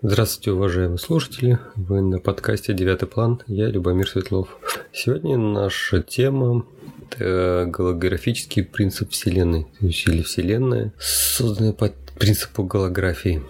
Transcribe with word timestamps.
Здравствуйте, 0.00 0.52
уважаемые 0.52 0.98
слушатели. 0.98 1.58
Вы 1.74 2.02
на 2.02 2.20
подкасте 2.20 2.72
«Девятый 2.72 3.08
план». 3.08 3.42
Я 3.48 3.66
Любомир 3.66 4.08
Светлов. 4.08 4.56
Сегодня 4.92 5.36
наша 5.36 6.02
тема– 6.02 6.64
это 7.10 7.66
голографический 7.66 8.62
принцип 8.62 9.10
Вселенной, 9.10 9.66
то 9.80 9.86
есть 9.86 10.06
или 10.06 10.22
Вселенная, 10.22 10.92
созданная 11.00 11.72
по 11.72 11.90
принципу 12.16 12.62
голографии. 12.62 13.42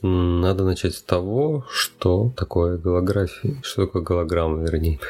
Надо 0.00 0.64
начать 0.64 0.94
с 0.94 1.02
того, 1.02 1.66
что 1.70 2.32
такое 2.34 2.78
голография, 2.78 3.56
что 3.62 3.84
такое 3.84 4.00
голограмма, 4.00 4.62
вернее. 4.62 5.00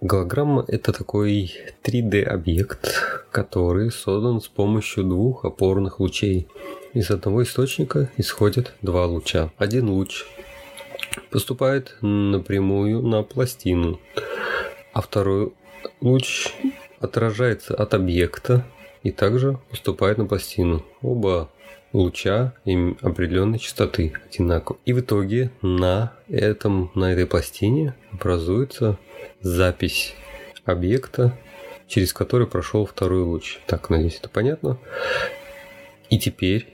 Голограмма– 0.00 0.64
это 0.66 0.94
такой 0.94 1.52
3D-объект, 1.84 3.28
который 3.30 3.90
создан 3.90 4.40
с 4.40 4.48
помощью 4.48 5.04
двух 5.04 5.44
опорных 5.44 6.00
лучей– 6.00 6.48
из 6.94 7.10
одного 7.10 7.42
источника 7.42 8.10
исходят 8.16 8.74
два 8.82 9.06
луча. 9.06 9.50
Один 9.56 9.88
луч 9.88 10.24
поступает 11.30 11.96
напрямую 12.00 13.02
на 13.02 13.22
пластину, 13.22 14.00
а 14.92 15.00
второй 15.00 15.52
луч 16.00 16.48
отражается 17.00 17.74
от 17.74 17.94
объекта 17.94 18.64
и 19.02 19.10
также 19.10 19.58
поступает 19.70 20.18
на 20.18 20.26
пластину. 20.26 20.84
Оба 21.00 21.50
луча 21.92 22.54
им 22.64 22.96
определенной 23.02 23.58
частоты 23.58 24.12
одинаково. 24.26 24.78
И 24.84 24.92
в 24.92 25.00
итоге 25.00 25.50
на, 25.62 26.12
этом, 26.28 26.90
на 26.94 27.12
этой 27.12 27.26
пластине 27.26 27.94
образуется 28.12 28.98
запись 29.40 30.14
объекта, 30.64 31.36
через 31.88 32.12
который 32.12 32.46
прошел 32.46 32.86
второй 32.86 33.22
луч. 33.22 33.58
Так, 33.66 33.90
надеюсь, 33.90 34.18
это 34.18 34.28
понятно. 34.28 34.78
И 36.08 36.18
теперь 36.18 36.66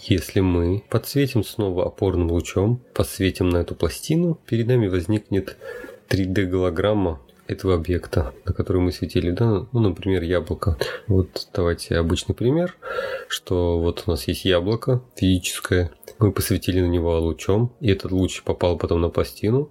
если 0.00 0.40
мы 0.40 0.84
подсветим 0.88 1.44
снова 1.44 1.86
опорным 1.86 2.30
лучом, 2.30 2.80
подсветим 2.94 3.48
на 3.48 3.58
эту 3.58 3.74
пластину, 3.74 4.38
перед 4.46 4.66
нами 4.66 4.86
возникнет 4.86 5.56
3D-голограмма 6.08 7.20
этого 7.46 7.74
объекта, 7.74 8.34
на 8.44 8.52
который 8.52 8.80
мы 8.82 8.92
светили, 8.92 9.30
да, 9.30 9.66
ну, 9.72 9.80
например, 9.80 10.22
яблоко. 10.22 10.76
Вот 11.06 11.48
давайте 11.54 11.96
обычный 11.96 12.34
пример, 12.34 12.76
что 13.26 13.80
вот 13.80 14.04
у 14.06 14.10
нас 14.10 14.28
есть 14.28 14.44
яблоко 14.44 15.02
физическое, 15.16 15.90
мы 16.18 16.32
посветили 16.32 16.80
на 16.80 16.86
него 16.86 17.18
лучом, 17.18 17.72
и 17.80 17.90
этот 17.90 18.12
луч 18.12 18.42
попал 18.42 18.76
потом 18.76 19.00
на 19.00 19.08
пластину, 19.08 19.70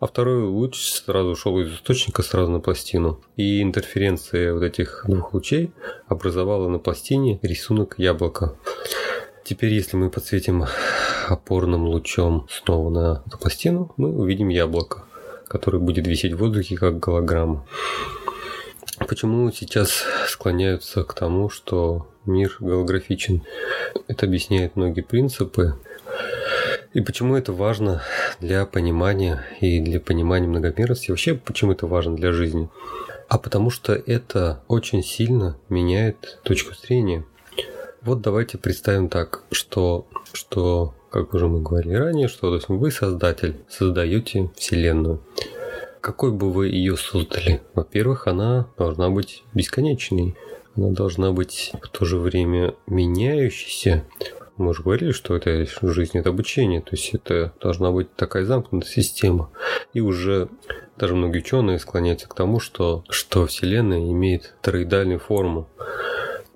а 0.00 0.06
второй 0.06 0.42
луч 0.44 0.80
сразу 0.80 1.30
ушел 1.30 1.58
из 1.60 1.72
источника 1.72 2.22
сразу 2.22 2.50
на 2.50 2.60
пластину. 2.60 3.20
И 3.36 3.62
интерференция 3.62 4.54
вот 4.54 4.62
этих 4.62 5.04
двух 5.06 5.34
лучей 5.34 5.72
образовала 6.06 6.68
на 6.68 6.78
пластине 6.78 7.38
рисунок 7.42 7.96
яблока. 7.98 8.56
Теперь, 9.48 9.72
если 9.72 9.96
мы 9.96 10.10
подсветим 10.10 10.66
опорным 11.26 11.86
лучом 11.86 12.46
снова 12.50 12.90
на 12.90 13.22
эту 13.26 13.38
пластину, 13.38 13.94
мы 13.96 14.14
увидим 14.14 14.50
яблоко, 14.50 15.04
которое 15.48 15.78
будет 15.78 16.06
висеть 16.06 16.34
в 16.34 16.36
воздухе 16.36 16.76
как 16.76 16.98
голограмма. 16.98 17.66
Почему 19.08 19.50
сейчас 19.50 20.04
склоняются 20.26 21.02
к 21.02 21.14
тому, 21.14 21.48
что 21.48 22.06
мир 22.26 22.58
голографичен? 22.60 23.42
Это 24.06 24.26
объясняет 24.26 24.76
многие 24.76 25.00
принципы. 25.00 25.76
И 26.92 27.00
почему 27.00 27.34
это 27.34 27.54
важно 27.54 28.02
для 28.40 28.66
понимания 28.66 29.46
и 29.60 29.80
для 29.80 29.98
понимания 29.98 30.46
многомерности? 30.46 31.10
Вообще, 31.10 31.34
почему 31.34 31.72
это 31.72 31.86
важно 31.86 32.16
для 32.16 32.32
жизни? 32.32 32.68
А 33.30 33.38
потому 33.38 33.70
что 33.70 33.94
это 33.94 34.62
очень 34.68 35.02
сильно 35.02 35.56
меняет 35.70 36.38
точку 36.42 36.74
зрения– 36.74 37.24
вот 38.02 38.20
давайте 38.20 38.58
представим 38.58 39.08
так, 39.08 39.42
что, 39.50 40.06
что 40.32 40.94
как 41.10 41.34
уже 41.34 41.48
мы 41.48 41.60
говорили 41.60 41.94
ранее, 41.94 42.28
что 42.28 42.50
то 42.50 42.54
есть 42.56 42.68
вы 42.68 42.90
создатель, 42.90 43.56
создаете 43.68 44.50
Вселенную. 44.56 45.20
Какой 46.00 46.30
бы 46.32 46.52
вы 46.52 46.68
ее 46.68 46.96
создали? 46.96 47.60
Во-первых, 47.74 48.26
она 48.26 48.68
должна 48.76 49.10
быть 49.10 49.42
бесконечной. 49.52 50.36
Она 50.76 50.90
должна 50.90 51.32
быть 51.32 51.72
в 51.82 51.88
то 51.88 52.04
же 52.04 52.18
время 52.18 52.74
меняющейся. 52.86 54.04
Мы 54.56 54.70
уже 54.70 54.82
говорили, 54.82 55.12
что 55.12 55.36
это 55.36 55.66
жизнь, 55.82 56.18
это 56.18 56.30
обучение. 56.30 56.80
То 56.80 56.90
есть 56.92 57.14
это 57.14 57.52
должна 57.60 57.90
быть 57.90 58.14
такая 58.14 58.44
замкнутая 58.44 58.90
система. 58.90 59.50
И 59.92 60.00
уже 60.00 60.48
даже 60.96 61.14
многие 61.14 61.38
ученые 61.38 61.78
склоняются 61.78 62.28
к 62.28 62.34
тому, 62.34 62.60
что, 62.60 63.04
что 63.08 63.46
Вселенная 63.46 64.10
имеет 64.10 64.54
тороидальную 64.62 65.18
форму. 65.18 65.68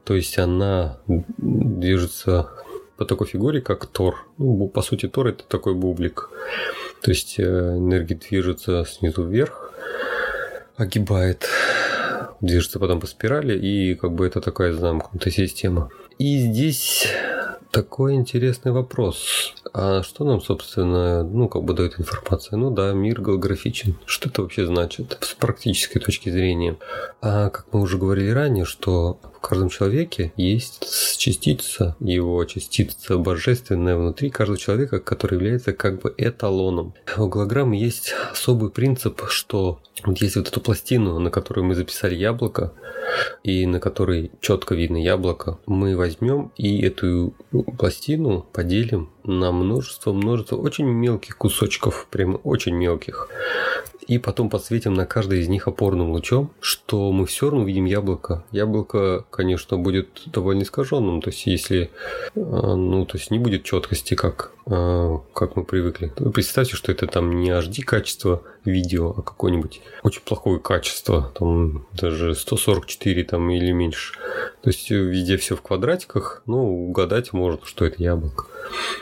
То 0.04 0.14
есть 0.14 0.38
она 0.38 0.98
движется 1.06 2.50
по 2.96 3.04
такой 3.04 3.26
фигуре, 3.26 3.60
как 3.60 3.86
Тор. 3.86 4.26
Ну, 4.38 4.68
по 4.68 4.82
сути, 4.82 5.08
Тор 5.08 5.28
это 5.28 5.44
такой 5.44 5.74
бублик. 5.74 6.30
То 7.02 7.10
есть 7.10 7.38
э, 7.38 7.42
энергия 7.42 8.14
движется 8.14 8.84
снизу 8.84 9.24
вверх, 9.24 9.72
огибает, 10.76 11.48
движется 12.40 12.78
потом 12.78 13.00
по 13.00 13.06
спирали, 13.06 13.58
и 13.58 13.94
как 13.94 14.12
бы 14.12 14.26
это 14.26 14.40
такая 14.40 14.72
замкнутая 14.72 15.32
система. 15.32 15.90
И 16.18 16.38
здесь 16.38 17.08
такой 17.72 18.14
интересный 18.14 18.70
вопрос. 18.70 19.54
А 19.72 20.02
что 20.02 20.24
нам, 20.24 20.40
собственно, 20.40 21.24
ну, 21.24 21.48
как 21.48 21.64
бы 21.64 21.74
дает 21.74 21.98
информация? 21.98 22.56
Ну 22.56 22.70
да, 22.70 22.92
мир 22.92 23.20
голографичен. 23.20 23.96
Что 24.06 24.28
это 24.28 24.42
вообще 24.42 24.66
значит 24.66 25.18
с 25.20 25.34
практической 25.34 25.98
точки 25.98 26.28
зрения? 26.28 26.76
А 27.20 27.50
как 27.50 27.66
мы 27.72 27.80
уже 27.80 27.98
говорили 27.98 28.30
ранее, 28.30 28.64
что 28.64 29.18
каждом 29.42 29.68
человеке 29.68 30.32
есть 30.36 31.18
частица, 31.18 31.96
его 32.00 32.42
частица 32.44 33.18
божественная 33.18 33.96
внутри 33.96 34.30
каждого 34.30 34.58
человека, 34.58 35.00
который 35.00 35.34
является 35.34 35.72
как 35.72 36.00
бы 36.00 36.14
эталоном. 36.16 36.94
У 37.16 37.26
голограммы 37.26 37.76
есть 37.76 38.14
особый 38.32 38.70
принцип, 38.70 39.22
что 39.28 39.80
вот 40.04 40.20
есть 40.20 40.36
вот 40.36 40.48
эту 40.48 40.60
пластину, 40.60 41.18
на 41.18 41.30
которую 41.30 41.66
мы 41.66 41.74
записали 41.74 42.14
яблоко, 42.14 42.72
и 43.42 43.66
на 43.66 43.80
которой 43.80 44.30
четко 44.40 44.74
видно 44.74 44.96
яблоко, 44.96 45.58
мы 45.66 45.96
возьмем 45.96 46.52
и 46.56 46.80
эту 46.82 47.34
пластину 47.78 48.46
поделим 48.52 49.10
на 49.24 49.52
множество-множество 49.52 50.56
очень 50.56 50.86
мелких 50.86 51.36
кусочков, 51.36 52.06
прямо 52.10 52.36
очень 52.36 52.74
мелких. 52.74 53.28
И 54.06 54.18
потом 54.18 54.50
подсветим 54.50 54.94
на 54.94 55.06
каждый 55.06 55.40
из 55.40 55.48
них 55.48 55.68
опорным 55.68 56.10
лучом, 56.10 56.50
что 56.60 57.12
мы 57.12 57.26
все 57.26 57.46
равно 57.46 57.62
увидим 57.62 57.84
яблоко. 57.84 58.44
Яблоко, 58.50 59.24
конечно, 59.30 59.78
будет 59.78 60.22
довольно 60.26 60.62
искаженным. 60.62 61.22
То 61.22 61.30
есть, 61.30 61.46
если, 61.46 61.90
э, 62.34 62.40
ну, 62.40 63.06
то 63.06 63.16
есть 63.16 63.30
не 63.30 63.38
будет 63.38 63.64
четкости, 63.64 64.14
как, 64.14 64.52
как 64.64 65.56
мы 65.56 65.64
привыкли. 65.64 66.12
Представьте, 66.32 66.76
что 66.76 66.92
это 66.92 67.06
там 67.06 67.40
не 67.40 67.50
HD 67.50 67.82
качество 67.82 68.42
видео, 68.64 69.10
а 69.16 69.22
какое-нибудь 69.22 69.80
очень 70.02 70.22
плохое 70.22 70.60
качество, 70.60 71.32
там 71.34 71.86
даже 71.92 72.34
144 72.34 73.24
там 73.24 73.50
или 73.50 73.72
меньше. 73.72 74.14
То 74.62 74.70
есть 74.70 74.88
везде 74.90 75.36
все 75.36 75.56
в 75.56 75.62
квадратиках, 75.62 76.42
ну, 76.46 76.88
угадать 76.88 77.32
можно, 77.32 77.66
что 77.66 77.84
это 77.84 78.02
яблоко. 78.02 78.46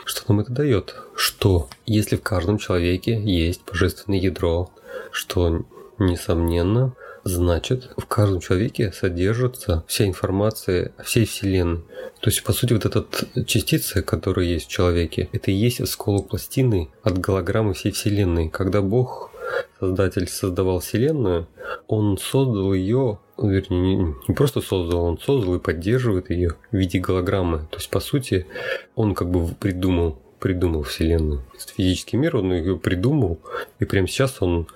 Что 0.04 0.22
нам 0.28 0.40
это 0.40 0.52
дает? 0.52 0.96
Что 1.14 1.68
если 1.84 2.16
в 2.16 2.22
каждом 2.22 2.58
человеке 2.58 3.20
есть 3.20 3.62
божественное 3.66 4.18
ядро, 4.18 4.70
что, 5.12 5.64
несомненно, 5.98 6.94
значит, 7.24 7.90
в 7.96 8.06
каждом 8.06 8.40
человеке 8.40 8.92
содержится 8.92 9.84
вся 9.86 10.06
информация 10.06 10.92
всей 11.02 11.26
Вселенной. 11.26 11.82
То 12.20 12.30
есть, 12.30 12.42
по 12.42 12.52
сути, 12.52 12.72
вот 12.72 12.84
эта 12.84 13.04
частица, 13.44 14.02
которая 14.02 14.46
есть 14.46 14.66
в 14.66 14.70
человеке, 14.70 15.28
это 15.32 15.50
и 15.50 15.54
есть 15.54 15.80
осколок 15.80 16.28
пластины 16.28 16.90
от 17.02 17.18
голограммы 17.18 17.74
всей 17.74 17.92
Вселенной. 17.92 18.48
Когда 18.48 18.82
Бог, 18.82 19.30
Создатель, 19.78 20.28
создавал 20.28 20.80
Вселенную, 20.80 21.48
Он 21.86 22.18
создал 22.18 22.72
ее 22.72 23.18
вернее, 23.42 23.96
не, 23.96 24.14
не 24.28 24.34
просто 24.34 24.60
создал, 24.60 25.04
он 25.04 25.18
создал 25.18 25.54
и 25.54 25.60
поддерживает 25.60 26.30
ее 26.30 26.56
в 26.70 26.76
виде 26.76 26.98
голограммы. 26.98 27.60
То 27.70 27.78
есть, 27.78 27.90
по 27.90 28.00
сути, 28.00 28.46
он 28.94 29.14
как 29.14 29.30
бы 29.30 29.48
придумал 29.54 30.18
придумал 30.40 30.82
Вселенную. 30.82 31.44
Физический 31.76 32.16
мир, 32.16 32.36
он 32.36 32.52
ее 32.52 32.78
придумал, 32.78 33.38
и 33.78 33.84
прямо 33.84 34.08
сейчас 34.08 34.40
он 34.40 34.66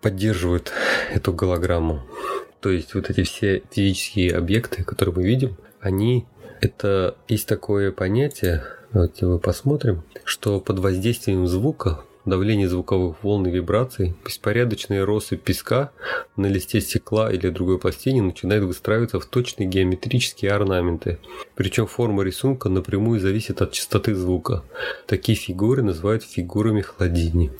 поддерживает 0.00 0.72
эту 1.12 1.32
голограмму. 1.32 2.02
То 2.60 2.70
есть 2.70 2.94
вот 2.94 3.08
эти 3.10 3.22
все 3.22 3.62
физические 3.70 4.36
объекты, 4.36 4.82
которые 4.82 5.14
мы 5.14 5.22
видим, 5.22 5.56
они 5.80 6.26
это 6.60 7.16
есть 7.28 7.46
такое 7.46 7.92
понятие, 7.92 8.64
давайте 8.92 9.26
мы 9.26 9.38
посмотрим, 9.38 10.02
что 10.24 10.60
под 10.60 10.80
воздействием 10.80 11.46
звука 11.46 12.00
давление 12.28 12.68
звуковых 12.68 13.22
волн 13.22 13.46
и 13.46 13.50
вибраций, 13.50 14.14
беспорядочные 14.24 15.04
росы 15.04 15.36
песка 15.36 15.90
на 16.36 16.46
листе 16.46 16.80
стекла 16.80 17.32
или 17.32 17.48
другой 17.48 17.78
пластине 17.78 18.22
начинают 18.22 18.64
выстраиваться 18.64 19.20
в 19.20 19.26
точные 19.26 19.68
геометрические 19.68 20.52
орнаменты. 20.52 21.18
Причем 21.54 21.86
форма 21.86 22.22
рисунка 22.22 22.68
напрямую 22.68 23.20
зависит 23.20 23.62
от 23.62 23.72
частоты 23.72 24.14
звука. 24.14 24.64
Такие 25.06 25.36
фигуры 25.36 25.82
называют 25.82 26.22
фигурами 26.22 26.80
хладини. 26.80 27.50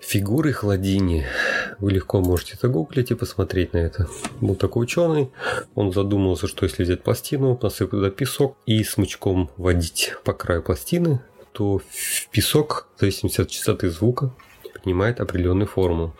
Фигуры 0.00 0.52
хладини. 0.52 1.24
Вы 1.78 1.92
легко 1.92 2.20
можете 2.20 2.58
загуглить 2.60 3.10
и 3.10 3.14
посмотреть 3.14 3.72
на 3.72 3.78
это. 3.78 4.06
Был 4.40 4.54
такой 4.54 4.84
ученый, 4.84 5.30
он 5.74 5.92
задумался, 5.92 6.46
что 6.46 6.66
если 6.66 6.84
взять 6.84 7.02
пластину, 7.02 7.58
насыпать 7.62 7.90
туда 7.92 8.10
песок 8.10 8.56
и 8.66 8.84
смычком 8.84 9.50
водить 9.56 10.12
по 10.22 10.34
краю 10.34 10.62
пластины, 10.62 11.20
то 11.54 11.80
песок, 12.32 12.88
в 12.96 13.00
зависимости 13.00 13.40
от 13.40 13.48
частоты 13.48 13.88
звука, 13.88 14.32
принимает 14.82 15.20
определенную 15.20 15.68
форму. 15.68 16.14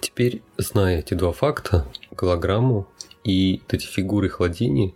Теперь, 0.00 0.42
зная 0.56 1.00
эти 1.00 1.14
два 1.14 1.32
факта, 1.32 1.86
голограмму 2.12 2.86
и 3.24 3.60
вот 3.64 3.74
эти 3.74 3.84
фигуры 3.84 4.28
хладения. 4.28 4.92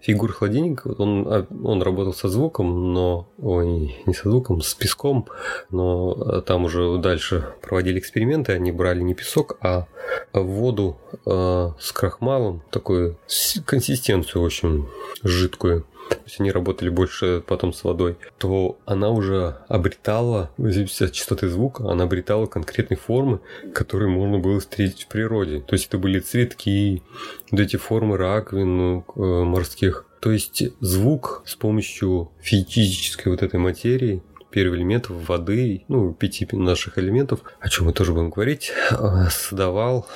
Фигуры 0.00 0.32
хладения, 0.32 0.76
он, 0.98 1.26
а, 1.28 1.46
он 1.64 1.80
работал 1.82 2.12
со 2.12 2.28
звуком, 2.28 2.92
но... 2.92 3.28
Ой, 3.38 3.96
не 4.04 4.12
со 4.12 4.28
звуком, 4.28 4.60
с 4.60 4.74
песком, 4.74 5.28
но 5.70 6.12
а, 6.12 6.40
там 6.42 6.64
уже 6.64 6.98
дальше 6.98 7.54
проводили 7.62 8.00
эксперименты, 8.00 8.52
они 8.52 8.72
брали 8.72 9.02
не 9.02 9.14
песок, 9.14 9.56
а 9.60 9.86
воду 10.32 10.98
э, 11.26 11.70
с 11.78 11.92
крахмалом, 11.92 12.62
такую 12.70 13.18
консистенцию 13.64 14.42
очень 14.42 14.88
жидкую 15.22 15.86
то 16.08 16.22
есть 16.24 16.40
они 16.40 16.50
работали 16.50 16.88
больше 16.88 17.42
потом 17.46 17.72
с 17.72 17.84
водой, 17.84 18.16
то 18.38 18.78
она 18.86 19.10
уже 19.10 19.56
обретала, 19.68 20.50
в 20.56 20.66
от 20.66 21.12
частоты 21.12 21.48
звука, 21.48 21.90
она 21.90 22.04
обретала 22.04 22.46
конкретные 22.46 22.98
формы, 22.98 23.40
которые 23.74 24.08
можно 24.08 24.38
было 24.38 24.60
встретить 24.60 25.04
в 25.04 25.08
природе. 25.08 25.60
То 25.60 25.74
есть 25.74 25.86
это 25.88 25.98
были 25.98 26.20
цветки, 26.20 27.02
вот 27.50 27.60
эти 27.60 27.76
формы 27.76 28.16
раковин 28.16 28.76
ну, 28.76 29.04
э, 29.16 29.44
морских. 29.44 30.06
То 30.20 30.32
есть 30.32 30.62
звук 30.80 31.42
с 31.46 31.54
помощью 31.54 32.32
физической 32.40 33.28
вот 33.28 33.42
этой 33.42 33.60
материи 33.60 34.22
первых 34.50 34.78
элементов 34.78 35.28
воды, 35.28 35.84
ну, 35.88 36.12
пяти 36.12 36.48
наших 36.52 36.98
элементов, 36.98 37.40
о 37.60 37.68
чем 37.68 37.86
мы 37.86 37.92
тоже 37.92 38.12
будем 38.12 38.30
говорить, 38.30 38.72
э, 38.90 38.96
создавал 39.30 40.06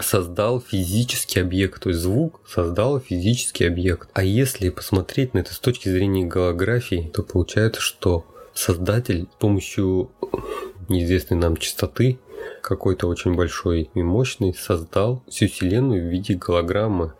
создал 0.00 0.60
физический 0.60 1.40
объект, 1.40 1.82
то 1.82 1.90
есть 1.90 2.00
звук 2.00 2.40
создал 2.48 3.00
физический 3.00 3.64
объект. 3.64 4.08
А 4.14 4.24
если 4.24 4.68
посмотреть 4.70 5.34
на 5.34 5.40
это 5.40 5.54
с 5.54 5.58
точки 5.58 5.88
зрения 5.88 6.24
голографии, 6.24 7.10
то 7.14 7.22
получается, 7.22 7.80
что 7.80 8.24
создатель 8.54 9.28
с 9.32 9.40
помощью 9.40 10.10
неизвестной 10.88 11.38
нам 11.38 11.56
частоты 11.56 12.18
какой-то 12.60 13.06
очень 13.06 13.34
большой 13.34 13.90
и 13.94 14.02
мощный 14.02 14.54
создал 14.54 15.22
всю 15.28 15.48
Вселенную 15.48 16.02
в 16.02 16.10
виде 16.10 16.34
голограммы 16.34 17.12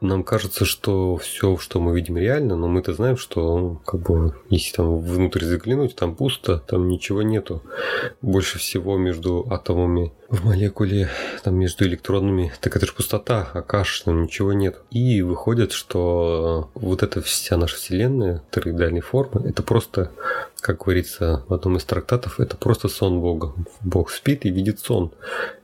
нам 0.00 0.22
кажется, 0.22 0.64
что 0.64 1.16
все, 1.16 1.56
что 1.56 1.80
мы 1.80 1.94
видим 1.94 2.16
реально, 2.16 2.56
но 2.56 2.68
мы-то 2.68 2.92
знаем, 2.92 3.16
что 3.16 3.58
ну, 3.58 3.80
как 3.84 4.00
бы 4.00 4.34
если 4.48 4.76
там 4.76 4.98
внутрь 5.00 5.44
заглянуть, 5.44 5.96
там 5.96 6.14
пусто, 6.14 6.58
там 6.58 6.88
ничего 6.88 7.22
нету. 7.22 7.62
Больше 8.22 8.58
всего 8.58 8.96
между 8.96 9.46
атомами 9.50 10.12
в 10.28 10.44
молекуле, 10.44 11.08
там 11.42 11.56
между 11.56 11.84
электронами, 11.84 12.52
так 12.60 12.76
это 12.76 12.86
же 12.86 12.92
пустота, 12.92 13.48
а 13.52 13.62
каш, 13.62 14.00
там 14.02 14.22
ничего 14.22 14.52
нет. 14.52 14.80
И 14.90 15.22
выходит, 15.22 15.72
что 15.72 16.70
вот 16.74 17.02
эта 17.02 17.20
вся 17.22 17.56
наша 17.56 17.76
Вселенная, 17.76 18.42
тороидальной 18.50 19.00
формы, 19.00 19.48
это 19.48 19.62
просто 19.62 20.10
как 20.60 20.78
говорится 20.82 21.44
в 21.48 21.54
одном 21.54 21.76
из 21.76 21.84
трактатов, 21.84 22.40
это 22.40 22.56
просто 22.56 22.88
сон 22.88 23.20
Бога. 23.20 23.52
Бог 23.80 24.10
спит 24.10 24.44
и 24.44 24.50
видит 24.50 24.80
сон. 24.80 25.12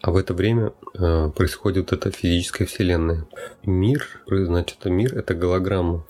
А 0.01 0.13
в 0.13 0.17
это 0.17 0.35
время 0.35 0.73
э, 0.95 1.31
происходит 1.35 1.93
эта 1.93 2.11
физическая 2.11 2.67
вселенная. 2.67 3.27
Мир, 3.65 4.07
значит, 4.27 4.85
мир 4.85 5.17
это 5.17 5.35
голограмма. 5.35 6.05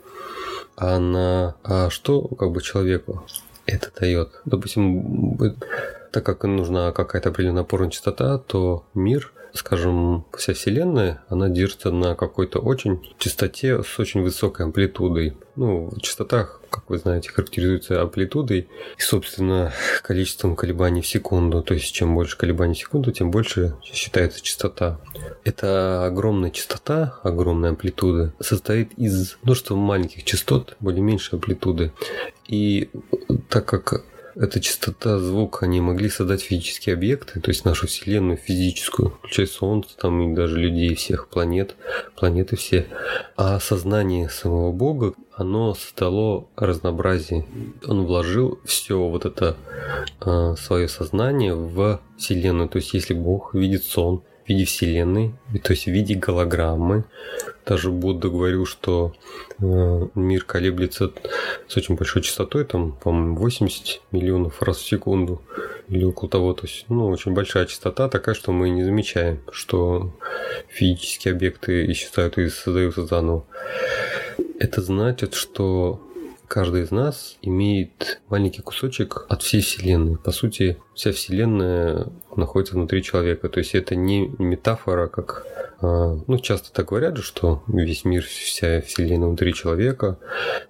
А 0.77 0.99
на 0.99 1.55
а 1.63 1.89
что 1.89 2.23
как 2.23 2.51
бы 2.51 2.61
человеку 2.61 3.25
это 3.67 3.91
дает? 3.99 4.41
Допустим, 4.45 5.39
так 6.13 6.25
как 6.25 6.45
нужна 6.45 6.93
какая-то 6.93 7.31
определенная 7.31 7.63
опорная 7.63 7.91
частота, 7.91 8.39
то 8.39 8.85
мир 8.93 9.33
скажем, 9.55 10.27
вся 10.37 10.53
Вселенная, 10.53 11.23
она 11.29 11.49
держится 11.49 11.91
на 11.91 12.15
какой-то 12.15 12.59
очень 12.59 13.01
частоте 13.19 13.83
с 13.83 13.99
очень 13.99 14.23
высокой 14.23 14.67
амплитудой. 14.67 15.37
Ну, 15.55 15.93
частота, 16.03 16.49
как 16.71 16.91
вы 16.91 16.99
знаете, 16.99 17.31
характеризуется 17.31 18.03
амплитудой 18.03 18.69
и, 18.99 19.01
собственно, 19.01 19.73
количеством 20.03 20.57
колебаний 20.57 21.03
в 21.03 21.07
секунду. 21.07 21.63
То 21.63 21.75
есть, 21.75 21.95
чем 21.95 22.15
больше 22.15 22.37
колебаний 22.37 22.75
в 22.75 22.79
секунду, 22.79 23.13
тем 23.13 23.31
больше 23.31 23.77
считается 23.83 24.43
частота. 24.43 25.01
Эта 25.45 26.05
огромная 26.05 26.51
частота, 26.51 27.21
огромная 27.23 27.71
амплитуда, 27.71 28.35
состоит 28.41 28.93
из 28.95 29.39
множества 29.43 29.77
маленьких 29.77 30.25
частот, 30.25 30.77
более 30.81 31.03
меньшей 31.03 31.37
амплитуды. 31.37 31.93
И 32.49 32.91
так 33.49 33.67
как 33.67 34.05
эта 34.37 34.61
частота 34.61 35.19
звука, 35.19 35.67
они 35.67 35.81
могли 35.81 36.09
создать 36.09 36.43
физические 36.43 36.95
объекты, 36.95 37.41
то 37.41 37.51
есть 37.51 37.65
нашу 37.65 37.87
Вселенную 37.87 38.37
физическую, 38.37 39.11
включая 39.11 39.47
Солнце, 39.47 39.97
там 39.97 40.33
и 40.33 40.35
даже 40.35 40.59
людей 40.59 40.95
всех 40.95 41.29
планет, 41.29 41.77
планеты 42.17 42.57
все. 42.57 42.87
А 43.37 43.61
сознание 43.61 44.29
самого 44.29 44.73
Бога, 44.73 45.15
оно 45.33 45.75
создало 45.75 46.47
разнообразие. 46.57 47.47
Он 47.87 48.07
вложил 48.07 48.61
все 48.65 48.99
вот 48.99 49.25
это 49.25 49.57
э, 50.21 50.55
свое 50.59 50.89
сознание 50.89 51.55
в 51.55 52.01
Вселенную. 52.17 52.69
То 52.69 52.79
есть 52.79 52.95
если 52.95 53.15
Бог 53.15 53.55
видит 53.55 53.85
сон, 53.85 54.23
в 54.45 54.49
виде 54.49 54.65
Вселенной, 54.65 55.35
то 55.63 55.73
есть 55.73 55.87
в 55.87 55.91
виде 55.91 56.15
голограммы. 56.15 57.05
Даже 57.65 57.91
Будда 57.91 58.29
говорил, 58.29 58.67
что 58.67 59.15
э, 59.59 60.07
мир 60.15 60.45
колеблется 60.45 61.13
с 61.67 61.77
очень 61.77 61.95
большой 61.95 62.23
частотой, 62.23 62.65
там, 62.65 62.93
по-моему, 62.93 63.37
80 63.37 64.03
миллионов 64.13 64.61
раз 64.61 64.79
в 64.79 64.87
секунду 64.87 65.41
или 65.89 66.05
около 66.05 66.31
того. 66.31 66.53
То 66.53 66.67
есть, 66.67 66.85
ну, 66.89 67.07
очень 67.09 67.33
большая 67.33 67.65
частота 67.65 68.09
такая, 68.09 68.35
что 68.35 68.53
мы 68.53 68.69
не 68.69 68.85
замечаем, 68.85 69.41
что 69.51 70.15
физические 70.69 71.33
объекты 71.33 71.91
исчезают 71.91 72.37
и 72.37 72.51
создаются 72.51 73.07
заново. 73.07 73.47
Это 74.59 74.83
значит, 74.83 75.33
что 75.33 76.01
каждый 76.55 76.83
из 76.83 76.93
нас 76.93 77.37
имеет 77.43 78.21
маленький 78.29 78.63
кусочек 78.63 79.27
от 79.29 79.43
всей 79.43 79.61
Вселенной. 79.61 80.17
По 80.17 80.31
сути, 80.31 80.79
вся 80.95 81.11
Вселенная 81.11 82.07
находится 82.37 82.77
внутри 82.77 83.03
человека. 83.03 83.49
То 83.49 83.59
есть 83.59 83.75
это 83.75 83.97
не 83.97 84.29
метафора, 84.39 85.09
как 85.09 85.45
а, 85.83 86.17
ну, 86.29 86.39
часто 86.39 86.73
так 86.73 86.87
говорят 86.87 87.19
что 87.19 87.65
весь 87.67 88.05
мир, 88.05 88.23
вся 88.23 88.81
Вселенная 88.83 89.27
внутри 89.27 89.53
человека 89.53 90.17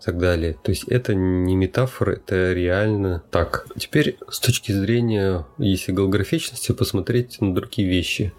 и 0.00 0.04
так 0.06 0.16
далее. 0.16 0.56
То 0.62 0.70
есть 0.70 0.84
это 0.84 1.14
не 1.14 1.54
метафора, 1.54 2.12
это 2.12 2.54
реально 2.54 3.22
так. 3.30 3.66
Теперь 3.78 4.16
с 4.30 4.40
точки 4.40 4.72
зрения, 4.72 5.46
если 5.58 5.92
голографичности, 5.92 6.72
посмотреть 6.72 7.42
на 7.42 7.54
другие 7.54 7.86
вещи, 7.86 8.32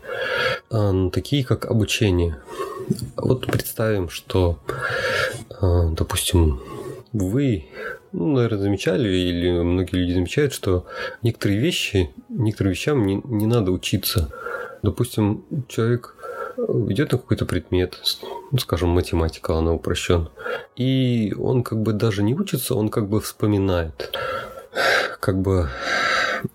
а, 0.71 1.11
такие 1.11 1.45
как 1.45 1.67
обучение. 1.67 2.39
Вот 3.15 3.45
представим, 3.45 4.09
что, 4.09 4.57
а, 5.61 5.91
допустим, 5.91 6.59
вы, 7.23 7.65
ну, 8.11 8.33
наверное, 8.33 8.59
замечали, 8.59 9.07
или 9.09 9.49
многие 9.51 9.95
люди 9.95 10.13
замечают, 10.13 10.53
что 10.53 10.85
некоторые 11.21 11.59
вещи, 11.59 12.11
некоторым 12.29 12.71
вещам 12.71 13.05
не, 13.05 13.21
не 13.23 13.47
надо 13.47 13.71
учиться. 13.71 14.33
Допустим, 14.83 15.45
человек 15.67 16.15
идет 16.57 17.11
на 17.11 17.17
какой-то 17.17 17.45
предмет, 17.45 17.99
ну, 18.51 18.57
скажем, 18.57 18.89
математика, 18.89 19.55
она 19.55 19.73
упрощен, 19.73 20.29
и 20.75 21.33
он 21.37 21.63
как 21.63 21.81
бы 21.81 21.93
даже 21.93 22.23
не 22.23 22.33
учится, 22.33 22.75
он 22.75 22.89
как 22.89 23.09
бы 23.09 23.19
вспоминает. 23.21 24.15
Как 25.19 25.41
бы 25.41 25.69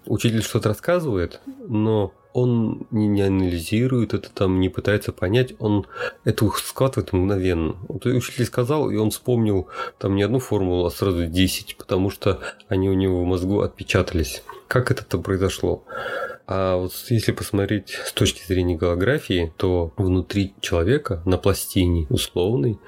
учитель 0.07 0.43
что-то 0.43 0.69
рассказывает, 0.69 1.41
но 1.67 2.13
он 2.33 2.87
не, 2.91 3.09
не 3.09 3.23
анализирует 3.23 4.15
это, 4.15 4.31
там 4.31 4.61
не 4.61 4.69
пытается 4.69 5.13
понять, 5.13 5.55
он 5.59 5.87
это 6.25 6.49
схватывает 6.51 7.13
мгновенно. 7.13 7.77
Вот 7.89 8.07
учитель 8.07 8.45
сказал, 8.45 8.91
и 8.91 8.97
он 8.97 9.11
вспомнил 9.11 9.69
там 9.99 10.17
не 10.17 10.23
одну 10.23 10.39
формулу, 10.39 10.87
а 10.87 10.91
сразу 10.91 11.27
10, 11.27 11.77
потому 11.77 12.11
что 12.11 12.41
они 12.69 12.89
у 12.89 12.95
него 12.95 13.23
в 13.23 13.27
мозгу 13.27 13.61
отпечатались. 13.61 14.43
Как 14.69 14.91
это-то 14.91 15.19
произошло? 15.19 15.85
А 16.53 16.77
вот 16.77 16.93
если 17.09 17.31
посмотреть 17.31 17.91
с 17.91 18.13
точки 18.13 18.45
зрения 18.45 18.77
голографии, 18.77 19.53
то 19.57 19.93
внутри 19.97 20.55
человека 20.61 21.23
на 21.25 21.39
пластине 21.39 22.07
условной 22.11 22.81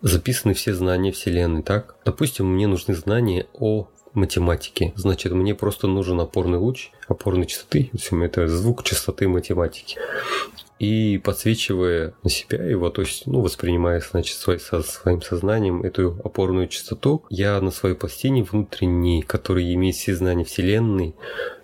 записаны 0.00 0.54
все 0.54 0.72
знания 0.72 1.12
Вселенной, 1.12 1.62
так? 1.62 1.96
Допустим, 2.06 2.46
мне 2.46 2.66
нужны 2.66 2.94
знания 2.94 3.46
о 3.52 3.88
математики. 4.14 4.92
Значит, 4.96 5.32
мне 5.32 5.54
просто 5.54 5.86
нужен 5.86 6.20
опорный 6.20 6.58
луч 6.58 6.90
опорной 7.08 7.46
частоты. 7.46 7.90
Это 8.12 8.48
звук 8.48 8.82
частоты 8.84 9.28
математики 9.28 9.98
и 10.82 11.16
подсвечивая 11.18 12.12
на 12.24 12.28
себя 12.28 12.60
его, 12.60 12.90
то 12.90 13.02
есть, 13.02 13.28
ну, 13.28 13.40
воспринимая, 13.40 14.00
значит, 14.00 14.36
свой, 14.36 14.58
со 14.58 14.82
своим 14.82 15.22
сознанием 15.22 15.84
эту 15.84 16.20
опорную 16.24 16.66
частоту, 16.66 17.24
я 17.30 17.60
на 17.60 17.70
своей 17.70 17.94
пластине 17.94 18.42
внутренней, 18.42 19.22
которая 19.22 19.72
имеет 19.74 19.94
все 19.94 20.16
знания 20.16 20.42
Вселенной, 20.44 21.14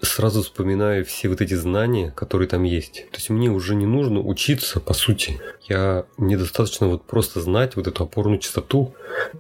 сразу 0.01 0.45
вспоминаю 0.45 1.05
все 1.05 1.29
вот 1.29 1.41
эти 1.41 1.55
знания, 1.55 2.13
которые 2.15 2.47
там 2.47 2.63
есть. 2.63 3.07
То 3.11 3.17
есть 3.17 3.29
мне 3.29 3.51
уже 3.51 3.75
не 3.75 3.87
нужно 3.87 4.21
учиться, 4.21 4.79
по 4.79 4.95
сути. 4.95 5.41
Я 5.69 6.07
недостаточно 6.17 6.87
вот 6.87 7.03
просто 7.03 7.41
знать 7.41 7.75
вот 7.75 7.89
эту 7.89 8.05
опорную 8.05 8.39
частоту 8.39 8.95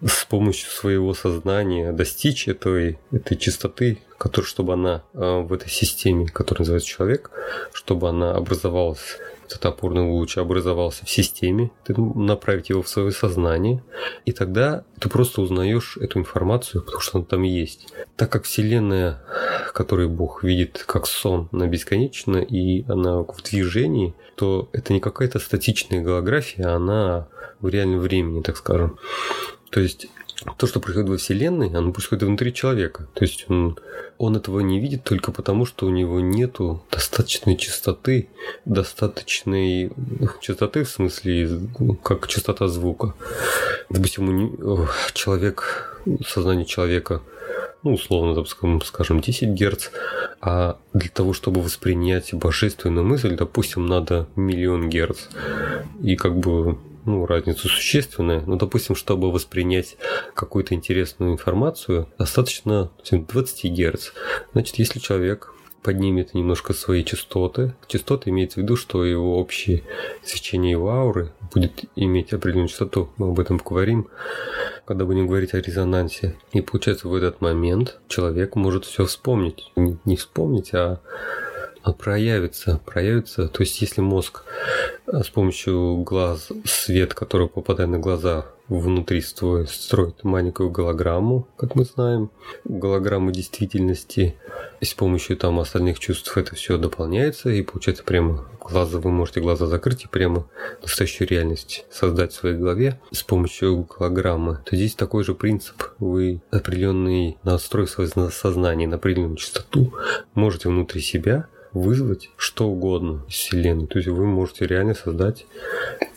с 0.04 0.24
помощью 0.24 0.70
своего 0.70 1.14
сознания, 1.14 1.92
достичь 1.92 2.48
этой, 2.48 2.98
этой 3.12 3.36
частоты, 3.36 3.98
который, 4.18 4.46
чтобы 4.46 4.72
она 4.72 5.04
э, 5.14 5.18
в 5.18 5.52
этой 5.52 5.70
системе, 5.70 6.26
которая 6.26 6.62
называется 6.62 6.88
человек, 6.88 7.30
чтобы 7.72 8.08
она 8.08 8.34
образовалась 8.34 9.18
этот 9.48 9.64
опорный 9.66 10.02
луч 10.02 10.36
образовался 10.36 11.04
в 11.04 11.10
системе, 11.10 11.70
ты 11.84 11.94
направить 11.98 12.68
его 12.68 12.82
в 12.82 12.88
свое 12.88 13.10
сознание, 13.12 13.82
и 14.24 14.32
тогда 14.32 14.84
ты 15.00 15.08
просто 15.08 15.40
узнаешь 15.40 15.96
эту 15.96 16.18
информацию, 16.18 16.82
потому 16.82 17.00
что 17.00 17.18
она 17.18 17.26
там 17.26 17.42
есть. 17.42 17.88
Так 18.16 18.30
как 18.30 18.44
Вселенная, 18.44 19.22
которую 19.72 20.10
Бог 20.10 20.44
видит 20.44 20.84
как 20.86 21.06
сон, 21.06 21.48
она 21.50 21.66
бесконечна, 21.66 22.38
и 22.38 22.84
она 22.90 23.22
в 23.22 23.42
движении, 23.42 24.14
то 24.36 24.68
это 24.72 24.92
не 24.92 25.00
какая-то 25.00 25.38
статичная 25.38 26.02
голография, 26.02 26.74
она 26.74 27.28
в 27.60 27.68
реальном 27.68 28.00
времени, 28.00 28.42
так 28.42 28.56
скажем. 28.56 28.98
То 29.70 29.80
есть 29.80 30.08
то, 30.56 30.66
что 30.66 30.80
происходит 30.80 31.08
во 31.08 31.16
Вселенной, 31.16 31.68
оно 31.68 31.92
происходит 31.92 32.24
внутри 32.24 32.52
человека. 32.52 33.08
То 33.14 33.24
есть 33.24 33.46
он, 33.48 33.78
он 34.18 34.36
этого 34.36 34.60
не 34.60 34.80
видит 34.80 35.04
только 35.04 35.32
потому, 35.32 35.66
что 35.66 35.86
у 35.86 35.90
него 35.90 36.20
нету 36.20 36.82
достаточной 36.90 37.56
частоты, 37.56 38.28
достаточной 38.64 39.90
частоты 40.40 40.84
в 40.84 40.90
смысле, 40.90 41.60
как 42.02 42.28
частота 42.28 42.68
звука. 42.68 43.14
Допустим, 43.90 44.28
у 44.28 44.32
не, 44.32 44.88
человек, 45.12 46.00
сознание 46.26 46.66
человека 46.66 47.22
ну, 47.84 47.94
условно, 47.94 48.34
там, 48.34 48.80
скажем, 48.82 49.20
10 49.20 49.50
Гц, 49.50 49.90
а 50.40 50.78
для 50.92 51.10
того, 51.10 51.32
чтобы 51.32 51.62
воспринять 51.62 52.34
божественную 52.34 53.06
мысль, 53.06 53.36
допустим, 53.36 53.86
надо 53.86 54.26
миллион 54.34 54.90
Гц. 54.90 55.28
И 56.02 56.16
как 56.16 56.36
бы 56.36 56.76
ну, 57.08 57.26
разница 57.26 57.68
существенная. 57.68 58.42
Но, 58.42 58.56
допустим, 58.56 58.94
чтобы 58.94 59.32
воспринять 59.32 59.96
какую-то 60.34 60.74
интересную 60.74 61.32
информацию, 61.32 62.08
достаточно 62.18 62.90
20 63.10 63.72
Гц. 63.72 64.10
Значит, 64.52 64.76
если 64.76 64.98
человек 64.98 65.52
поднимет 65.82 66.34
немножко 66.34 66.74
свои 66.74 67.04
частоты. 67.04 67.74
Частоты 67.86 68.30
имеется 68.30 68.60
в 68.60 68.62
виду, 68.62 68.76
что 68.76 69.04
его 69.04 69.38
общее 69.38 69.84
свечение 70.22 70.72
его 70.72 70.90
ауры 70.90 71.32
будет 71.54 71.84
иметь 71.96 72.32
определенную 72.32 72.68
частоту. 72.68 73.10
Мы 73.16 73.28
об 73.28 73.40
этом 73.40 73.58
поговорим, 73.58 74.08
когда 74.84 75.04
будем 75.04 75.26
говорить 75.26 75.54
о 75.54 75.60
резонансе. 75.60 76.36
И 76.52 76.60
получается, 76.60 77.08
в 77.08 77.14
этот 77.14 77.40
момент 77.40 78.00
человек 78.08 78.54
может 78.54 78.84
все 78.84 79.06
вспомнить. 79.06 79.72
Не 79.76 80.16
вспомнить, 80.16 80.74
а 80.74 81.00
проявится, 81.98 82.80
проявится. 82.84 83.48
То 83.48 83.62
есть, 83.62 83.80
если 83.80 84.00
мозг 84.00 84.44
с 85.12 85.28
помощью 85.28 85.98
глаз, 85.98 86.48
свет, 86.64 87.14
который 87.14 87.48
попадает 87.48 87.90
на 87.90 87.98
глаза, 87.98 88.46
внутри 88.68 89.22
строит 89.22 90.24
маленькую 90.24 90.70
голограмму, 90.70 91.48
как 91.56 91.74
мы 91.74 91.84
знаем, 91.84 92.30
голограмму 92.64 93.32
действительности, 93.32 94.36
и 94.80 94.84
с 94.84 94.94
помощью 94.94 95.36
там 95.36 95.58
остальных 95.58 95.98
чувств 95.98 96.36
это 96.36 96.54
все 96.54 96.76
дополняется, 96.76 97.48
и 97.50 97.62
получается 97.62 98.04
прямо 98.04 98.46
глаза, 98.60 98.98
вы 98.98 99.10
можете 99.10 99.40
глаза 99.40 99.66
закрыть 99.66 100.04
и 100.04 100.08
прямо 100.08 100.46
настоящую 100.82 101.28
реальность 101.28 101.86
создать 101.90 102.32
в 102.32 102.36
своей 102.36 102.56
голове. 102.56 103.00
С 103.10 103.22
помощью 103.22 103.86
голограммы, 103.88 104.58
то 104.64 104.76
здесь 104.76 104.94
такой 104.94 105.24
же 105.24 105.34
принцип. 105.34 105.82
Вы 105.98 106.42
определенный 106.50 107.38
настрой 107.42 107.88
своего 107.88 108.28
сознания 108.30 108.86
на 108.86 108.96
определенную 108.96 109.36
частоту. 109.36 109.94
Можете 110.34 110.68
внутри 110.68 111.00
себя 111.00 111.48
вызвать 111.72 112.30
что 112.36 112.68
угодно 112.68 113.24
из 113.28 113.34
Вселенной. 113.34 113.86
То 113.86 113.98
есть 113.98 114.08
вы 114.08 114.26
можете 114.26 114.66
реально 114.66 114.94
создать, 114.94 115.46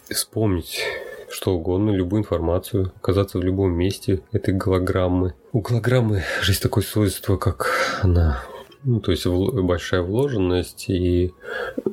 вспомнить 0.09 0.81
что 1.29 1.55
угодно, 1.55 1.91
любую 1.91 2.21
информацию, 2.21 2.91
оказаться 2.97 3.37
в 3.37 3.43
любом 3.43 3.71
месте 3.71 4.21
этой 4.31 4.53
голограммы. 4.53 5.33
У 5.53 5.61
голограммы 5.61 6.23
есть 6.45 6.61
такое 6.61 6.83
свойство, 6.83 7.37
как 7.37 7.69
она 8.01 8.43
ну, 8.83 8.99
то 8.99 9.11
есть 9.11 9.25
большая 9.25 10.01
вложенность 10.01 10.89
и, 10.89 11.33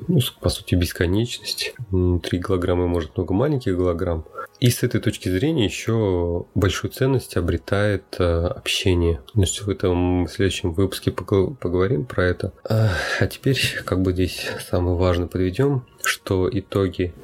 ну, 0.06 0.20
по 0.40 0.48
сути, 0.48 0.74
бесконечность. 0.74 1.74
Внутри 1.90 2.38
голограммы 2.38 2.88
может 2.88 3.16
много 3.16 3.34
маленьких 3.34 3.76
голограмм. 3.76 4.24
И 4.60 4.70
с 4.70 4.82
этой 4.82 5.00
точки 5.00 5.28
зрения 5.28 5.64
еще 5.64 6.46
большую 6.54 6.90
ценность 6.90 7.36
обретает 7.36 8.04
э, 8.18 8.24
общение. 8.24 9.20
Значит, 9.34 9.66
в 9.66 9.70
этом 9.70 10.26
следующем 10.28 10.72
выпуске 10.72 11.12
поговорим 11.12 12.04
про 12.04 12.24
это. 12.24 12.52
А 12.64 12.90
теперь, 13.30 13.60
как 13.84 14.02
бы 14.02 14.12
здесь 14.12 14.48
самое 14.68 14.96
важное 14.96 15.28
подведем, 15.28 15.84
что 16.02 16.48
итоги, 16.50 17.14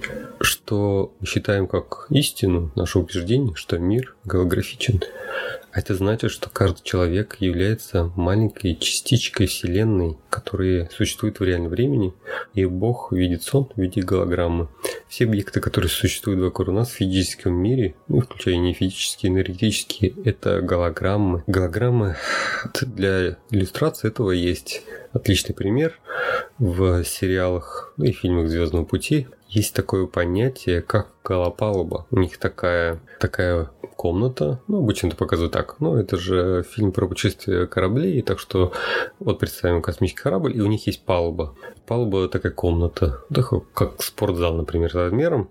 что 0.64 1.14
мы 1.20 1.26
считаем 1.26 1.66
как 1.66 2.06
истину, 2.10 2.72
наше 2.74 2.98
убеждение, 2.98 3.54
что 3.54 3.78
мир 3.78 4.16
голографичен. 4.24 5.02
Это 5.72 5.94
значит, 5.94 6.30
что 6.30 6.48
каждый 6.48 6.82
человек 6.84 7.36
является 7.40 8.12
маленькой 8.16 8.76
частичкой 8.76 9.46
Вселенной, 9.46 10.16
которая 10.30 10.88
существует 10.90 11.40
в 11.40 11.44
реальном 11.44 11.70
времени, 11.70 12.14
и 12.54 12.64
Бог 12.64 13.12
видит 13.12 13.42
сон 13.42 13.68
в 13.74 13.80
виде 13.80 14.00
голограммы. 14.00 14.68
Все 15.08 15.24
объекты, 15.24 15.60
которые 15.60 15.90
существуют 15.90 16.40
вокруг 16.40 16.68
нас 16.68 16.90
в 16.90 16.94
физическом 16.94 17.54
мире, 17.54 17.96
ну, 18.08 18.20
включая 18.20 18.56
не 18.56 18.72
физические, 18.72 19.32
энергетические, 19.32 20.14
это 20.24 20.62
голограммы. 20.62 21.42
Голограммы 21.46 22.16
для 22.80 23.36
иллюстрации 23.50 24.08
этого 24.08 24.30
есть 24.30 24.82
отличный 25.12 25.54
пример 25.54 25.98
в 26.58 27.04
сериалах 27.04 27.92
ну, 27.96 28.04
и 28.04 28.12
фильмах 28.12 28.48
Звездного 28.48 28.84
пути. 28.84 29.28
Есть 29.48 29.74
такое 29.74 30.06
понятие, 30.06 30.82
как 30.82 31.08
голопалуба. 31.24 32.06
У 32.10 32.18
них 32.18 32.38
такая, 32.38 33.00
такая 33.20 33.70
комната. 33.96 34.60
Ну, 34.66 34.78
обычно 34.78 35.08
это 35.08 35.16
показывают 35.16 35.52
так. 35.52 35.76
Ну, 35.80 35.96
это 35.96 36.16
же 36.16 36.64
фильм 36.68 36.92
про 36.92 37.06
путешествие 37.06 37.66
кораблей, 37.66 38.20
так 38.22 38.38
что 38.38 38.72
вот 39.18 39.38
представим 39.38 39.80
космический 39.80 40.22
корабль, 40.22 40.56
и 40.56 40.60
у 40.60 40.66
них 40.66 40.86
есть 40.86 41.04
палуба. 41.04 41.54
Палуба 41.86 42.28
такая 42.28 42.52
комната, 42.52 43.20
как 43.74 44.02
спортзал, 44.02 44.54
например, 44.54 44.90
размером 44.92 45.50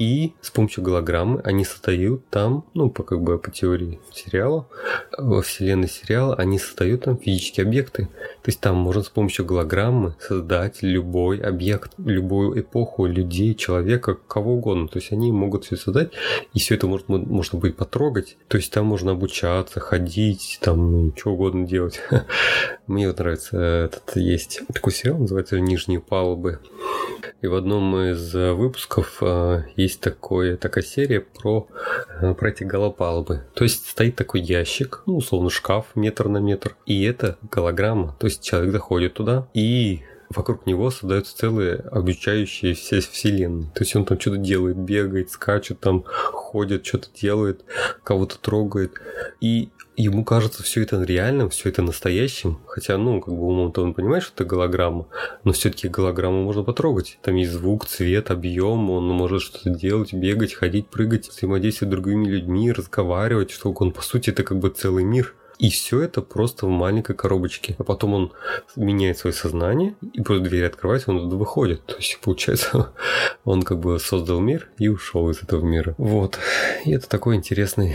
и 0.00 0.32
с 0.40 0.50
помощью 0.50 0.82
голограммы 0.82 1.42
они 1.44 1.62
создают 1.62 2.26
там, 2.30 2.64
ну, 2.72 2.88
по, 2.88 3.02
как 3.02 3.20
бы 3.20 3.38
по 3.38 3.50
теории 3.50 4.00
сериала, 4.14 4.66
во 5.18 5.42
вселенной 5.42 5.90
сериала, 5.90 6.34
они 6.36 6.58
создают 6.58 7.04
там 7.04 7.18
физические 7.18 7.66
объекты. 7.66 8.04
То 8.06 8.48
есть 8.48 8.60
там 8.60 8.76
можно 8.76 9.02
с 9.02 9.10
помощью 9.10 9.44
голограммы 9.44 10.14
создать 10.18 10.82
любой 10.82 11.38
объект, 11.40 11.92
любую 11.98 12.58
эпоху 12.58 13.04
людей, 13.04 13.54
человека, 13.54 14.16
кого 14.26 14.54
угодно. 14.54 14.88
То 14.88 15.00
есть 15.00 15.12
они 15.12 15.32
могут 15.32 15.66
все 15.66 15.76
создать, 15.76 16.12
и 16.54 16.58
все 16.60 16.76
это 16.76 16.86
может, 16.86 17.08
можно 17.08 17.58
будет 17.58 17.76
потрогать. 17.76 18.38
То 18.48 18.56
есть 18.56 18.72
там 18.72 18.86
можно 18.86 19.12
обучаться, 19.12 19.80
ходить, 19.80 20.60
там 20.62 21.14
что 21.14 21.32
угодно 21.32 21.66
делать. 21.66 22.00
Мне 22.90 23.06
вот 23.06 23.20
нравится 23.20 23.56
этот 23.56 24.16
есть 24.16 24.62
такой 24.74 24.92
сериал, 24.92 25.18
называется 25.18 25.60
«Нижние 25.60 26.00
палубы». 26.00 26.58
И 27.40 27.46
в 27.46 27.54
одном 27.54 27.96
из 27.96 28.34
выпусков 28.34 29.18
а, 29.20 29.62
есть 29.76 30.00
такое, 30.00 30.56
такая 30.56 30.82
серия 30.82 31.20
про, 31.20 31.68
а, 32.20 32.34
про 32.34 32.50
эти 32.50 32.64
голопалубы. 32.64 33.44
То 33.54 33.62
есть 33.62 33.88
стоит 33.88 34.16
такой 34.16 34.40
ящик, 34.40 35.04
ну, 35.06 35.18
условно, 35.18 35.50
шкаф 35.50 35.86
метр 35.94 36.26
на 36.26 36.38
метр, 36.38 36.74
и 36.84 37.04
это 37.04 37.38
голограмма. 37.48 38.16
То 38.18 38.26
есть 38.26 38.42
человек 38.42 38.72
заходит 38.72 39.14
туда, 39.14 39.46
и 39.54 40.02
вокруг 40.30 40.66
него 40.66 40.90
создаются 40.90 41.36
целые 41.36 41.76
обучающие 41.76 42.74
все 42.74 43.00
вселенные. 43.00 43.70
То 43.74 43.82
есть 43.82 43.94
он 43.96 44.04
там 44.04 44.18
что-то 44.18 44.38
делает, 44.38 44.76
бегает, 44.76 45.30
скачет, 45.30 45.80
там 45.80 46.04
ходит, 46.06 46.86
что-то 46.86 47.08
делает, 47.14 47.64
кого-то 48.04 48.38
трогает. 48.38 48.94
И 49.40 49.70
ему 49.96 50.24
кажется 50.24 50.62
все 50.62 50.82
это 50.82 51.02
реальным, 51.02 51.50
все 51.50 51.68
это 51.68 51.82
настоящим. 51.82 52.60
Хотя, 52.66 52.96
ну, 52.96 53.20
как 53.20 53.34
бы 53.34 53.42
умом-то 53.42 53.82
он 53.82 53.94
понимает, 53.94 54.22
что 54.22 54.34
это 54.34 54.44
голограмма, 54.44 55.06
но 55.44 55.52
все-таки 55.52 55.88
голограмму 55.88 56.42
можно 56.44 56.62
потрогать. 56.62 57.18
Там 57.22 57.34
есть 57.34 57.52
звук, 57.52 57.86
цвет, 57.86 58.30
объем, 58.30 58.90
он 58.90 59.08
может 59.08 59.42
что-то 59.42 59.70
делать, 59.70 60.12
бегать, 60.12 60.54
ходить, 60.54 60.88
прыгать, 60.88 61.28
взаимодействовать 61.28 61.92
с 61.92 61.96
другими 61.96 62.26
людьми, 62.26 62.72
разговаривать, 62.72 63.50
что 63.50 63.72
он, 63.72 63.92
по 63.92 64.02
сути, 64.02 64.30
это 64.30 64.42
как 64.42 64.58
бы 64.58 64.70
целый 64.70 65.04
мир. 65.04 65.34
И 65.60 65.68
все 65.68 66.00
это 66.00 66.22
просто 66.22 66.66
в 66.66 66.70
маленькой 66.70 67.14
коробочке. 67.14 67.76
А 67.78 67.84
потом 67.84 68.14
он 68.14 68.32
меняет 68.76 69.18
свое 69.18 69.34
сознание, 69.34 69.94
и 70.14 70.22
просто 70.22 70.44
дверь 70.44 70.64
открывается, 70.64 71.10
он 71.10 71.20
туда 71.20 71.36
выходит. 71.36 71.84
То 71.84 71.96
есть, 71.96 72.18
получается, 72.22 72.92
он 73.44 73.62
как 73.62 73.78
бы 73.78 73.98
создал 74.00 74.40
мир 74.40 74.70
и 74.78 74.88
ушел 74.88 75.28
из 75.28 75.42
этого 75.42 75.62
мира. 75.62 75.94
Вот. 75.98 76.38
И 76.86 76.92
это 76.92 77.08
такой 77.10 77.36
интересный 77.36 77.94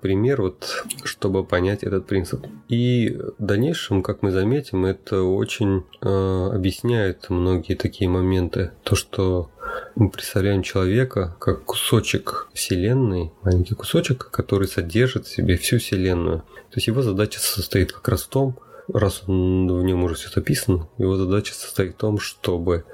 пример, 0.00 0.42
вот, 0.42 0.84
чтобы 1.02 1.44
понять 1.44 1.82
этот 1.82 2.06
принцип. 2.06 2.46
И 2.68 3.18
в 3.36 3.44
дальнейшем, 3.44 4.04
как 4.04 4.22
мы 4.22 4.30
заметим, 4.30 4.86
это 4.86 5.22
очень 5.22 5.84
э, 6.02 6.50
объясняет 6.54 7.30
многие 7.30 7.74
такие 7.74 8.08
моменты. 8.08 8.70
То, 8.84 8.94
что 8.94 9.50
мы 9.94 10.10
представляем 10.10 10.62
человека 10.62 11.36
как 11.38 11.64
кусочек 11.64 12.48
Вселенной, 12.54 13.32
маленький 13.42 13.74
кусочек, 13.74 14.30
который 14.30 14.68
содержит 14.68 15.26
в 15.26 15.34
себе 15.34 15.56
всю 15.56 15.78
Вселенную. 15.78 16.40
То 16.40 16.76
есть 16.76 16.86
его 16.86 17.02
задача 17.02 17.40
состоит 17.40 17.92
как 17.92 18.08
раз 18.08 18.22
в 18.22 18.28
том, 18.28 18.58
раз 18.92 19.22
в 19.26 19.30
нем 19.30 20.04
уже 20.04 20.14
все 20.14 20.28
описано, 20.34 20.88
его 20.98 21.16
задача 21.16 21.54
состоит 21.54 21.94
в 21.94 21.98
том, 21.98 22.18
чтобы 22.18 22.84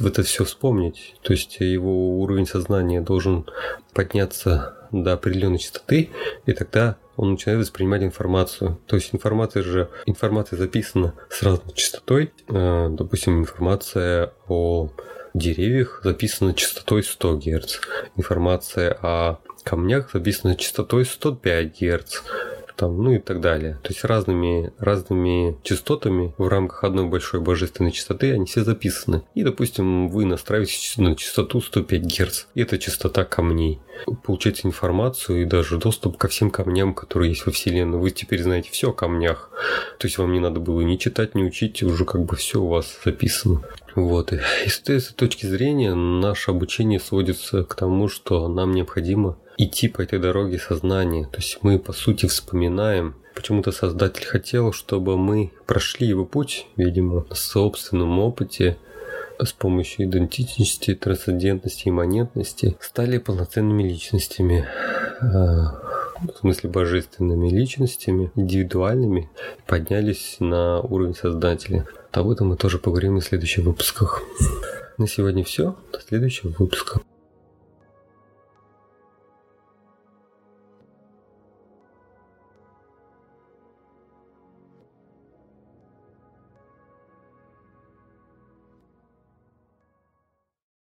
это 0.00 0.22
все 0.22 0.44
вспомнить. 0.44 1.16
То 1.22 1.32
есть 1.32 1.58
его 1.60 2.20
уровень 2.20 2.46
сознания 2.46 3.00
должен 3.00 3.46
подняться 3.92 4.76
до 4.92 5.14
определенной 5.14 5.58
частоты, 5.58 6.10
и 6.46 6.52
тогда 6.52 6.96
он 7.16 7.32
начинает 7.32 7.60
воспринимать 7.60 8.02
информацию. 8.02 8.78
То 8.86 8.96
есть 8.96 9.14
информация 9.14 9.62
же, 9.62 9.88
информация 10.04 10.58
записана 10.58 11.14
с 11.30 11.42
разной 11.42 11.74
частотой. 11.74 12.32
Э, 12.48 12.88
допустим, 12.90 13.40
информация 13.40 14.32
о 14.48 14.90
деревьях 15.36 16.00
записана 16.02 16.54
частотой 16.54 17.02
100 17.02 17.36
Гц. 17.36 17.78
Информация 18.16 18.96
о 19.02 19.38
камнях 19.64 20.10
записана 20.12 20.56
частотой 20.56 21.04
105 21.04 21.80
Гц 21.80 22.22
там, 22.76 23.02
ну 23.02 23.12
и 23.12 23.18
так 23.18 23.40
далее. 23.40 23.78
То 23.82 23.90
есть 23.90 24.04
разными, 24.04 24.72
разными 24.78 25.56
частотами 25.62 26.34
в 26.38 26.48
рамках 26.48 26.84
одной 26.84 27.06
большой 27.06 27.40
божественной 27.40 27.92
частоты 27.92 28.32
они 28.32 28.46
все 28.46 28.64
записаны. 28.64 29.22
И, 29.34 29.42
допустим, 29.42 30.08
вы 30.08 30.24
настраиваете 30.24 31.02
на 31.02 31.16
частоту 31.16 31.60
105 31.60 32.02
Гц. 32.02 32.46
Это 32.54 32.78
частота 32.78 33.24
камней. 33.24 33.80
Получаете 34.24 34.68
информацию 34.68 35.42
и 35.42 35.46
даже 35.46 35.78
доступ 35.78 36.18
ко 36.18 36.28
всем 36.28 36.50
камням, 36.50 36.94
которые 36.94 37.30
есть 37.30 37.46
во 37.46 37.52
Вселенной. 37.52 37.98
Вы 37.98 38.10
теперь 38.10 38.42
знаете 38.42 38.70
все 38.70 38.90
о 38.90 38.92
камнях. 38.92 39.50
То 39.98 40.06
есть 40.06 40.18
вам 40.18 40.32
не 40.32 40.40
надо 40.40 40.60
было 40.60 40.82
ни 40.82 40.96
читать, 40.96 41.34
ни 41.34 41.42
учить, 41.42 41.82
уже 41.82 42.04
как 42.04 42.24
бы 42.24 42.36
все 42.36 42.60
у 42.60 42.68
вас 42.68 42.98
записано. 43.04 43.62
Вот. 43.94 44.32
И 44.32 44.38
с 44.68 44.80
этой 44.80 45.00
точки 45.14 45.46
зрения 45.46 45.94
наше 45.94 46.50
обучение 46.50 47.00
сводится 47.00 47.64
к 47.64 47.74
тому, 47.74 48.08
что 48.08 48.46
нам 48.48 48.72
необходимо 48.72 49.38
идти 49.56 49.88
по 49.88 50.02
этой 50.02 50.18
дороге 50.18 50.58
сознания. 50.58 51.24
То 51.24 51.38
есть 51.38 51.58
мы, 51.62 51.78
по 51.78 51.92
сути, 51.92 52.26
вспоминаем, 52.26 53.14
Почему-то 53.36 53.70
Создатель 53.70 54.24
хотел, 54.24 54.72
чтобы 54.72 55.18
мы 55.18 55.52
прошли 55.66 56.06
его 56.08 56.24
путь, 56.24 56.66
видимо, 56.76 57.26
на 57.28 57.34
собственном 57.34 58.18
опыте, 58.18 58.78
с 59.38 59.52
помощью 59.52 60.06
идентичности, 60.06 60.94
трансцендентности, 60.94 61.90
имманентности, 61.90 62.78
стали 62.80 63.18
полноценными 63.18 63.82
личностями, 63.82 64.66
а, 65.20 65.82
в 66.32 66.38
смысле 66.40 66.70
божественными 66.70 67.50
личностями, 67.50 68.32
индивидуальными, 68.36 69.28
поднялись 69.66 70.36
на 70.40 70.80
уровень 70.80 71.14
Создателя. 71.14 71.86
Об 72.12 72.30
этом 72.30 72.48
мы 72.48 72.56
тоже 72.56 72.78
поговорим 72.78 73.18
в 73.18 73.24
следующих 73.24 73.64
выпусках. 73.64 74.22
На 74.96 75.06
сегодня 75.06 75.44
все. 75.44 75.76
До 75.92 76.00
следующего 76.00 76.54
выпуска. 76.58 77.02